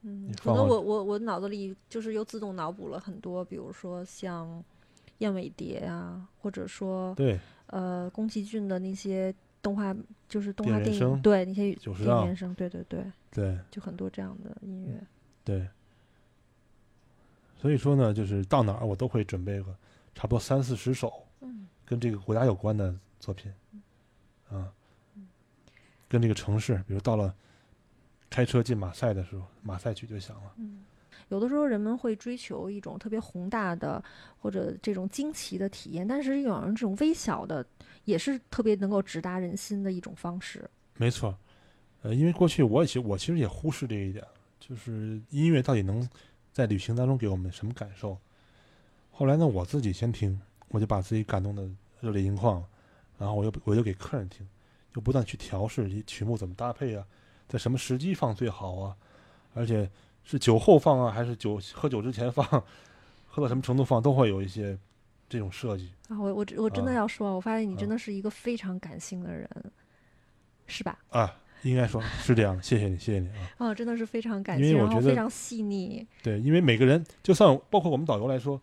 [0.08, 4.64] 嗯可能我我我脑子里就是又自动脑补了很多，比如说像
[5.18, 9.96] 燕尾蝶啊，或者说对，呃宫崎骏的那些动画，
[10.30, 13.58] 就是动画电影，对那些电原声，对对对，对。
[13.72, 15.02] 就很多这样的音乐。
[15.44, 15.68] 对，
[17.60, 19.76] 所以说呢，就是到哪儿我都会准备个
[20.14, 21.68] 差不多三四十首嗯。
[21.84, 23.52] 跟这个国家有关的作品，
[24.50, 24.72] 啊，
[26.08, 27.34] 跟这个城市，比如到了
[28.36, 30.52] 开车进马赛的时候，马赛曲就响了。
[30.58, 30.84] 嗯，
[31.30, 34.04] 有的时候人们会追求一种特别宏大的
[34.38, 37.66] 或者这种惊奇的体验，但是有人这种微小的
[38.04, 40.70] 也是特别能够直达人心的一种方式。
[40.98, 41.34] 没错，
[42.02, 44.22] 呃，因为过去我也其实我其实也忽视这一点，
[44.60, 46.06] 就是音乐到底能
[46.52, 48.18] 在旅行当中给我们什么感受。
[49.12, 51.66] 后来呢，我自己先听，我就把自己感动的
[52.02, 52.62] 热泪盈眶，
[53.18, 54.46] 然后我又我又给客人听，
[54.96, 57.08] 又不断去调试一曲目怎么搭配啊，
[57.48, 58.96] 在什么时机放最好啊，
[59.54, 59.90] 而且
[60.24, 62.46] 是酒后放啊，还是酒喝酒之前放，
[63.28, 64.78] 喝到什么程度放，都会有一些
[65.30, 65.92] 这种设计。
[66.10, 69.50] 啊，我我我真的啊要说，我发现你真啊的是一个非常感性的人，
[70.68, 70.98] 是吧？
[71.10, 73.68] 啊，应该说是这样的，谢谢你，谢谢你啊。
[73.70, 76.06] 啊，真的是非常感因为性，我觉得然后非常细腻。
[76.24, 78.60] 对，因为每个人，就算包括我们导游来说，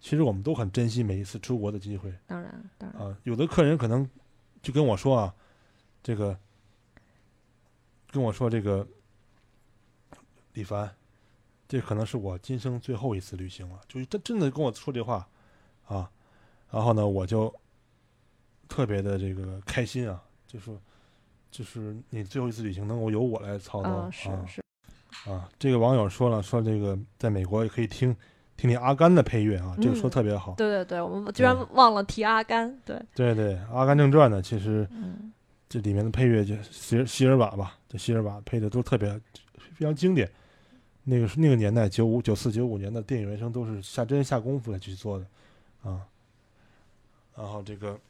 [0.00, 3.16] 其实我们都很珍惜每一次出国的机会当然，当然，啊。
[3.24, 4.08] 有的客人可能
[4.62, 5.34] 就跟我说啊，
[6.02, 6.38] 这个
[8.16, 8.86] 跟我说这个
[10.54, 10.90] 李凡，
[11.68, 15.28] 这可能是我今生最后一次旅行了，就是真真的跟我说这话
[15.86, 16.10] 啊。
[16.70, 17.54] 然后呢，我就
[18.68, 20.80] 特别的这个开心啊，就说
[21.50, 24.62] 就是你最后一次旅行能够由我来操刀啊，是是，
[25.30, 28.16] 啊，这个网友说了，说这个在美国也可以听
[28.56, 30.54] 听听阿甘的配乐啊，这个说嗯特别好。
[30.54, 35.30] 对对对，我们居然嗯忘了提阿甘，对，对对，《阿甘正传》呢，其实嗯
[35.68, 39.20] 这里面的配乐就希尔希尔瓦吧，这希尔瓦配的都特别
[39.56, 40.30] 非常经典。
[41.04, 45.26] 那个是那个年代，九五、九四、九五年的电影原声都是下真下功夫来去做的
[45.82, 46.04] 啊。
[47.36, 48.00] 然后这个，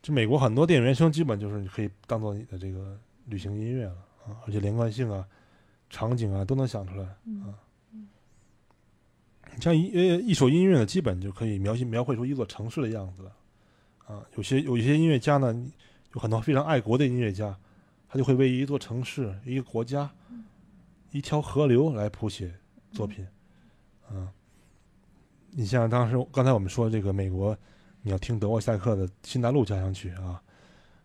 [0.00, 5.26] 这美国很多电影原声基本就是你可以当做你的这个旅行音乐了啊，而且连贯性啊、
[5.90, 7.06] 场景啊都能想出来。
[7.24, 7.54] 嗯
[9.60, 13.32] 像一呃一首音乐呢，基本就可以描写描绘出一座城市的样子了。
[14.06, 15.54] 啊，有些有一些音乐家呢，
[16.14, 17.56] 有很多非常爱国的音乐家，
[18.08, 20.10] 他就会为一座城市、一个国家、
[21.10, 22.54] 一条河流来谱写
[22.92, 23.26] 作品。
[24.08, 24.30] 啊，
[25.50, 27.56] 你像当时刚才我们说这个美国，
[28.02, 30.42] 你要听德沃夏克的《新大陆交响曲》啊，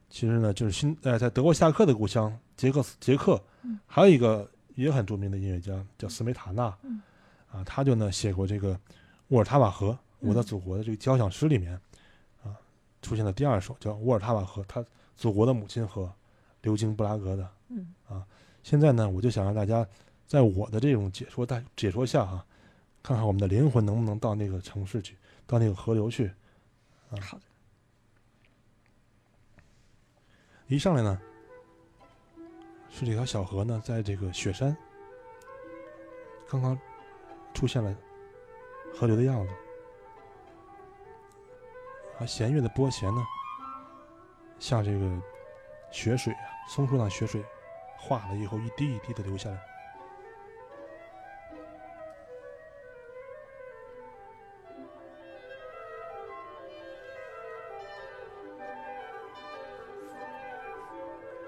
[0.10, 7.02] 其实呢就是新呃在德沃夏克的故乡捷克斯捷克嗯，还有一个也很著名的音乐家叫斯梅塔纳嗯，
[7.50, 8.78] 啊，他就呢写过这个
[9.30, 11.82] 沃尔塔瓦河《我的嗯祖国》的这个交响诗里面啊
[13.02, 16.12] 出现了第二首叫沃尔塔瓦河，他祖国的母亲河，
[16.62, 17.50] 流经布拉格的。
[17.70, 17.94] 嗯
[18.64, 19.88] 现在呢，我就想让大家
[20.26, 22.46] 在我的这种解说大解说下哈、
[23.02, 26.30] 看看我们的灵魂能不能到那个城市去，到那个河流去。
[27.22, 27.44] 好的，
[30.68, 31.22] 一上来呢，
[32.90, 34.76] 是这条小河呢，在这个雪山
[36.50, 36.78] 刚刚
[37.54, 37.96] 出现了
[38.94, 39.54] 河流的样子，
[42.20, 43.24] 而弦乐的拨弦呢，
[44.60, 45.22] 像这个
[45.92, 47.44] 雪水啊，松树上雪水
[47.98, 49.58] 化了以后，一滴一滴的流下来。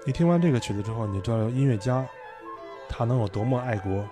[0.06, 2.06] 你听完这个曲子之后，你知道音乐家
[2.88, 4.04] 他能有多么爱国。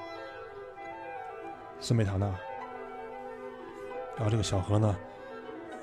[1.81, 2.27] 斯梅塔纳，
[4.17, 4.99] 然后这个小河呢，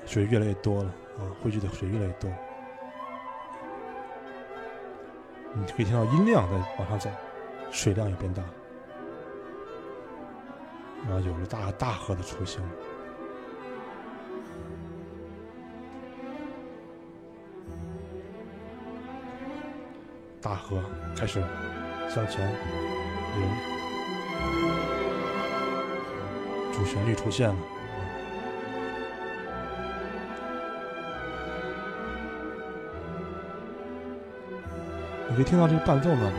[0.06, 0.88] 水越来越多了
[1.18, 2.30] 啊，汇聚的水越来越多，
[5.52, 7.10] 你可以听到音量在往上走，
[7.70, 8.42] 水量也变大，
[11.04, 12.62] 然后有了大大河的雏形。
[20.40, 20.80] 大河
[21.16, 21.42] 开始
[22.08, 23.48] 向前流，
[26.72, 27.56] 主旋律出现了。
[35.36, 36.32] 可以听到这个伴奏呢，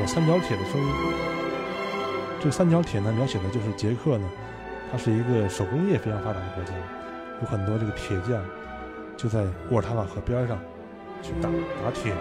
[0.00, 0.88] 有三角铁的声音。
[2.38, 4.30] 这个三角铁呢，描写的就是捷克呢，
[4.92, 6.72] 它是一个手工业非常发达的国家，
[7.42, 8.40] 有很多这个铁匠
[9.16, 10.56] 就在沃尔塔瓦河边上
[11.22, 12.12] 去打打铁。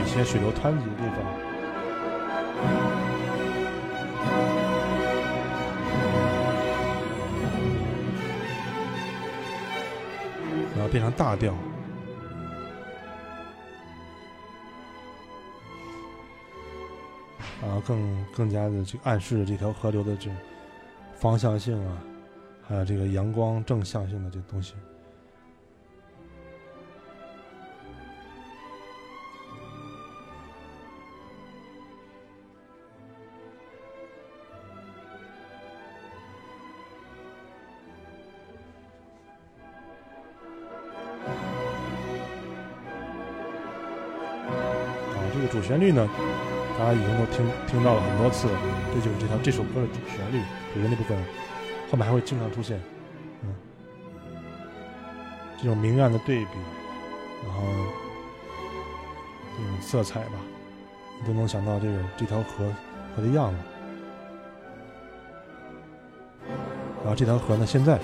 [0.00, 1.50] 一些水流湍急的地方。
[10.74, 11.52] 然后变成大调，
[17.60, 20.30] 然后更更加的这个暗示这条河流的这
[21.16, 21.98] 方向性啊，
[22.66, 24.72] 还有这个阳光正向性的这东西。
[45.60, 46.08] 主旋律呢，
[46.78, 48.48] 大家已经都听听到了很多次，
[48.94, 50.40] 这就是这条这首歌的主旋律，
[50.72, 51.22] 主旋律部分，
[51.90, 52.80] 后面还会经常出现，
[53.42, 53.54] 嗯，
[55.58, 56.50] 这种明暗的对比，
[57.44, 57.62] 然后
[59.54, 60.32] 这种色彩吧，
[61.20, 62.72] 你都能想到这个这条河
[63.14, 63.58] 河的样子。
[67.02, 67.98] 然后这条河呢，现在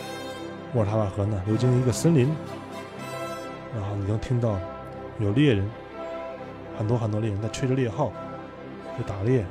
[0.74, 2.28] 沃尔塔瓦河呢流经一个森林，
[3.74, 4.58] 然后你能听到
[5.18, 5.66] 有猎人。
[6.78, 8.12] 很多很多猎人在吹着猎号，
[8.96, 9.44] 去打猎。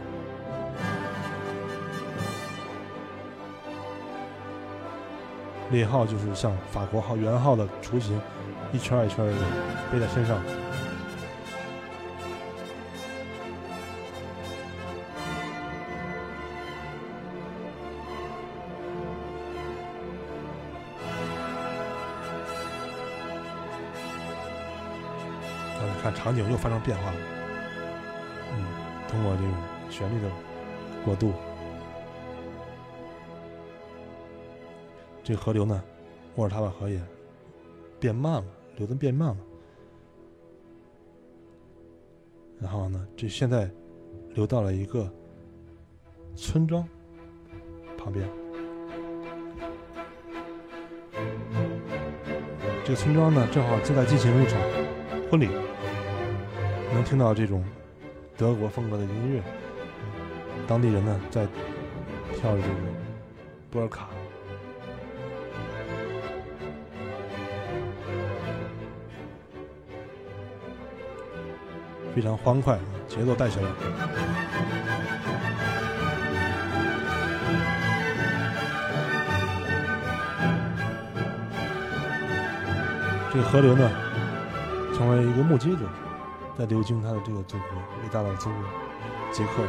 [5.71, 8.21] 猎号就是像法国号、圆号的雏形，
[8.71, 9.33] 一圈一圈的
[9.91, 10.37] 背在身上。
[26.25, 27.17] 场景又发生变化了。
[28.51, 28.65] 嗯，
[29.07, 29.51] 通过这种
[29.91, 30.27] 旋律的
[31.03, 31.31] 过渡，
[35.23, 35.83] 这个河流呢，
[36.33, 36.99] 沃尔塔瓦河也
[37.99, 38.45] 变慢了，
[38.75, 39.37] 流的变慢了。
[42.59, 43.69] 然后呢，这现在
[44.33, 45.07] 流到了一个
[46.35, 46.83] 村庄
[47.99, 48.27] 旁边。
[52.83, 54.59] 这个村庄呢，正好正在进行一场
[55.29, 55.49] 婚礼，
[56.95, 57.61] 能听到这种
[58.37, 59.43] 德国风格的音乐。
[60.65, 61.45] 当地人呢在
[62.33, 62.75] 跳着这个
[63.69, 64.07] 波尔卡。
[72.15, 72.79] 非常欢快，
[73.09, 73.65] 节奏带起来。
[83.33, 83.91] 这个河流呢，
[84.95, 85.79] 成为一个目击者，
[86.57, 88.57] 在流经他的这个祖国，伟大的祖国
[89.31, 89.63] 捷克。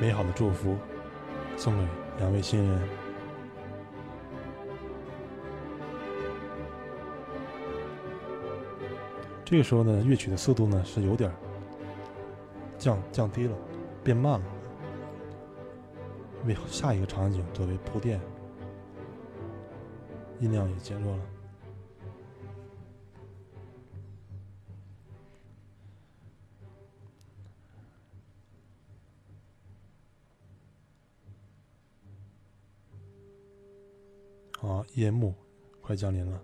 [0.00, 0.76] 美好的祝福。
[1.58, 1.82] 送给
[2.18, 2.78] 两位新人。
[9.42, 11.32] 这个时候呢，乐曲的速度呢是有点
[12.76, 13.56] 降降低了，
[14.04, 14.44] 变慢了，
[16.46, 18.20] 为下一个场景作为铺垫，
[20.40, 21.22] 音量也减弱了。
[34.58, 35.34] 好，夜幕
[35.80, 36.42] 快降临了，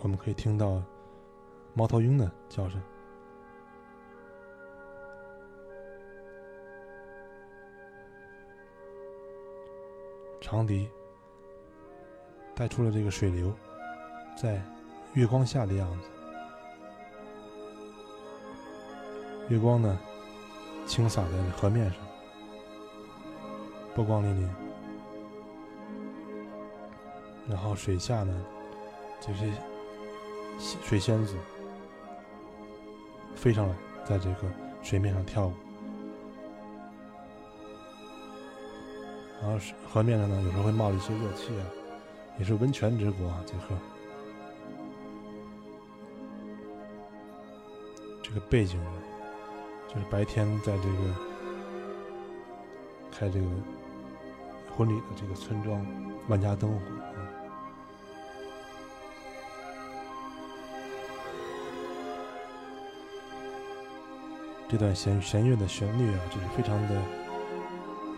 [0.00, 0.82] 我们可以听到
[1.74, 2.82] 猫头鹰的叫声，
[10.48, 10.88] 长笛
[12.54, 13.52] 带出了这个水流
[14.40, 14.62] 在
[15.14, 16.08] 月光下的样子，
[19.48, 19.98] 月光呢
[20.86, 21.98] 倾洒在河面上，
[23.92, 24.48] 波光粼粼。
[27.48, 28.46] 然后水下呢，
[29.20, 29.52] 这些
[30.60, 31.34] 水仙子
[33.34, 33.74] 飞上来，
[34.04, 34.48] 在这个
[34.80, 35.52] 水面上跳舞。
[39.42, 39.58] 然后
[39.88, 41.64] 河面上呢，有时候会冒一些热气啊，
[42.38, 43.74] 也是温泉之国啊，捷克。
[48.22, 48.90] 这个背景呢，
[49.88, 51.14] 就是白天在这个
[53.12, 53.46] 开这个
[54.76, 55.86] 婚礼的这个村庄，
[56.28, 56.80] 万家灯火。
[64.68, 67.00] 这段弦弦乐的旋律啊，就是非常的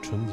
[0.00, 0.32] 纯洁。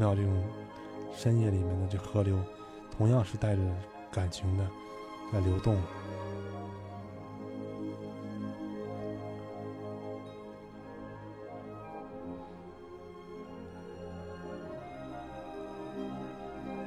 [0.00, 0.42] 到这种
[1.14, 2.36] 深夜里面的这河流，
[2.96, 3.62] 同样是带着
[4.10, 4.66] 感情的
[5.32, 5.76] 在流动。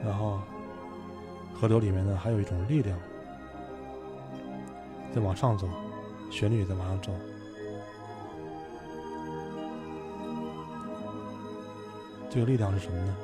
[0.04, 0.40] 然后，
[1.54, 3.00] 河流里面呢，还有一种力量
[5.14, 5.70] 在往上走，
[6.30, 7.12] 旋律在往上走。
[12.34, 13.16] 这个力量是什么呢？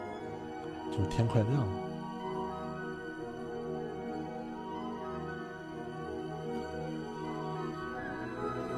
[0.91, 1.67] 就是天快亮了。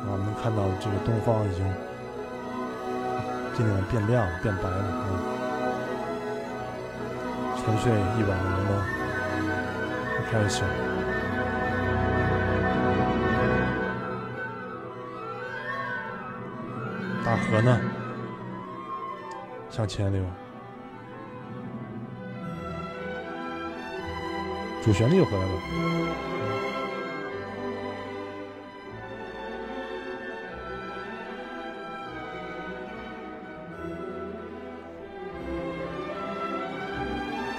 [0.08, 1.62] 我们能看到这个东方已经
[3.58, 4.86] 渐渐变亮、变白了。
[4.88, 5.20] 嗯。
[7.58, 8.72] 沉睡一晚的人们
[10.32, 10.64] 开始醒。
[17.26, 17.78] 大河呢，
[19.72, 20.22] 向前流。
[24.84, 25.52] 主旋律又回来了。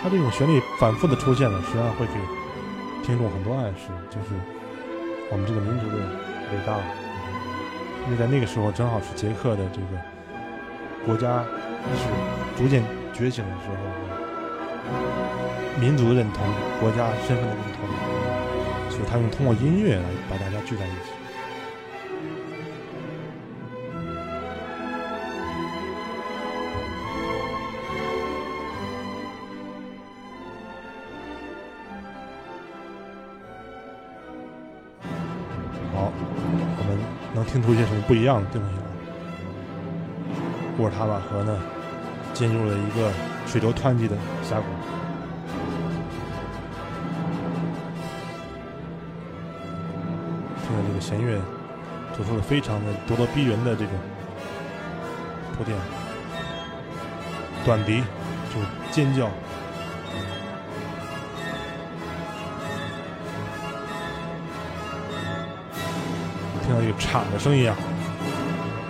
[0.03, 2.13] 它这种旋律反复的出现呢，实际上会给
[3.05, 4.35] 听众很多暗示，就是
[5.31, 6.77] 我们这个民族的伟大。
[8.05, 9.87] 因为在那个时候，正好是捷克的这个
[11.07, 11.45] 国家
[11.83, 12.07] 意识
[12.57, 13.74] 逐渐觉醒的时候，
[15.80, 16.47] 民族认同、
[16.80, 17.89] 国家身份的认同，
[18.91, 21.11] 所以他用通过音乐来把大家聚在一起。
[35.93, 36.12] 好，
[36.78, 36.99] 我们
[37.35, 38.91] 能听出一些什么不一样的东西来？
[40.83, 41.57] 沃尔塔瓦河呢，
[42.35, 43.12] 进入了一个
[43.47, 44.64] 水流湍急的峡谷。
[50.66, 51.41] 听着这个弦乐，
[52.16, 53.95] 做出了非常的咄咄逼人的这种
[55.57, 55.78] 铺垫。
[57.64, 58.03] 短笛，
[58.53, 58.59] 就
[58.91, 59.30] 尖叫。
[66.64, 67.76] 听到这个铲的声音啊，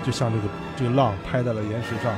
[0.03, 0.45] 就像这个
[0.83, 2.13] 这个浪拍在了岩石上。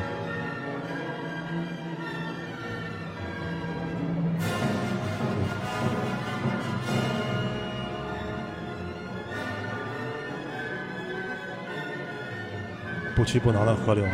[13.15, 14.11] 不屈不挠的河流啊，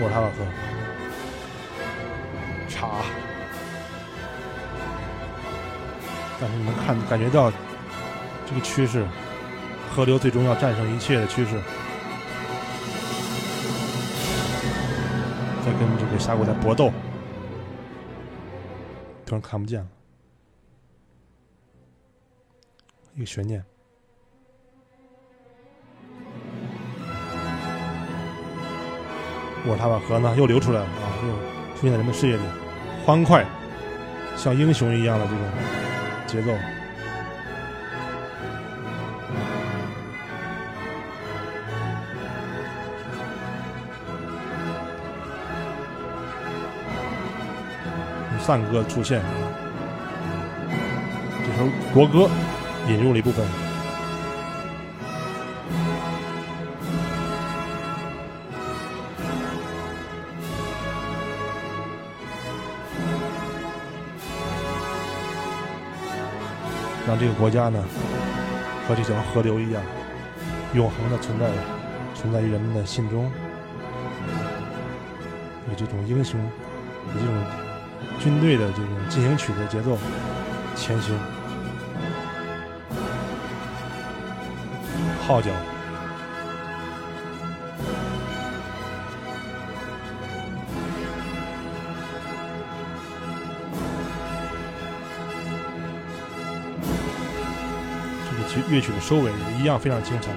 [0.00, 0.44] 沃尔塔瓦河，
[2.68, 2.88] 茶。
[6.40, 7.48] 但是你能看感觉到
[8.44, 9.06] 这个趋势，
[9.94, 11.60] 河流最终要战胜一切的趋势。
[15.64, 16.92] 在跟这个峡谷在搏斗，
[19.24, 19.88] 突然看不见了，
[23.14, 23.64] 一个悬念。
[29.66, 32.42] 我他把河呢，又流出来了啊，又出现在人们视野里，
[33.06, 33.42] 欢快，
[34.36, 35.50] 像英雄一样的这种
[36.26, 36.73] 节奏。
[48.46, 49.22] 赞歌出现，
[51.42, 52.28] 这首国歌
[52.86, 53.42] 引入了一部分。
[67.06, 67.82] 让这个国家呢，
[68.86, 69.82] 和这条河流一样，
[70.74, 71.46] 永恒的存在，
[72.14, 73.32] 存在于人们的心中，
[75.70, 77.34] 有这种英雄，有这种
[78.24, 79.98] 军队的这种进行曲的节奏
[80.74, 81.14] 前行，
[85.26, 85.50] 号角。
[98.70, 100.30] 乐曲的收尾也一样非常精彩。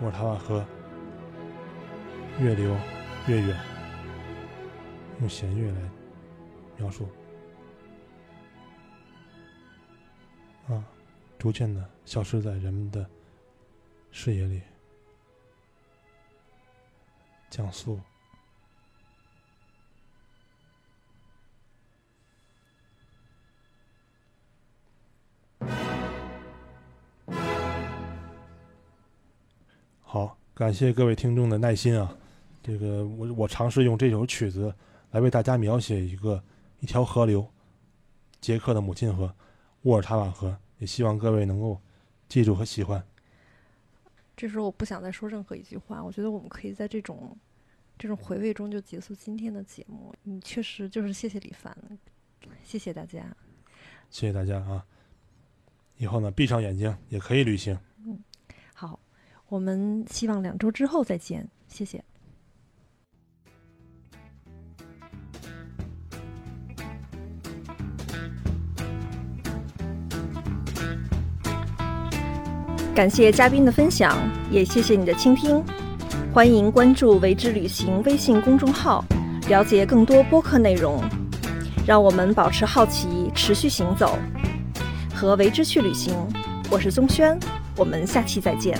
[0.00, 0.64] 沃尔塔瓦河
[2.40, 2.74] 越流
[3.28, 3.60] 越远，
[5.20, 5.90] 用弦乐来
[6.78, 7.06] 描述
[10.66, 10.82] 啊，
[11.38, 13.06] 逐渐的消失在人们的
[14.10, 14.62] 视野里。
[17.50, 18.00] 江苏。
[30.00, 32.16] 好，感谢各位听众的耐心啊！
[32.62, 34.74] 这个我我尝试用这首曲子
[35.10, 36.42] 来为大家描写一个
[36.80, 37.46] 一条河流——
[38.40, 39.34] 捷克的母亲河
[39.82, 41.80] 沃尔塔瓦河，也希望各位能够
[42.28, 43.02] 记住和喜欢。
[44.36, 47.36] 这时候我不想再说任何一句话，我觉得我们可以在这种
[47.98, 50.14] 这种回味中就结束今天的节目。
[50.22, 51.76] 你确实就是谢谢李凡，
[52.62, 53.36] 谢谢大家，
[54.10, 54.84] 谢谢大家啊！
[55.98, 57.78] 以后呢，闭上眼睛也可以旅行。
[58.04, 58.18] 嗯，
[58.74, 58.98] 好。
[59.48, 62.04] 我们希望两周之后再见，谢谢。
[72.92, 74.18] 感谢嘉宾的分享，
[74.50, 75.62] 也谢谢你的倾听。
[76.34, 79.04] 欢迎关注“为之旅行”微信公众号，
[79.48, 81.00] 了解更多播客内容。
[81.86, 84.18] 让我们保持好奇，持续行走，
[85.14, 86.14] 和为之去旅行。
[86.68, 87.38] 我是宗轩，
[87.76, 88.76] 我们下期再见。